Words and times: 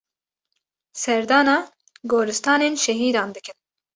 Serdana 0.93 1.71
goristanên 2.03 2.75
şehîdan 2.75 3.29
dikin. 3.35 3.53